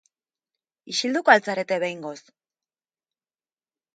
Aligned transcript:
Isilduko 0.93 1.33
al 1.33 1.43
zarete 1.49 1.77
behingoz? 1.85 2.17